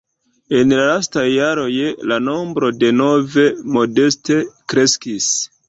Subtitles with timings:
[0.59, 1.67] En la lastaj jaroj
[2.13, 3.47] la nombro de nove
[3.79, 4.43] modeste
[4.75, 5.33] kreskis.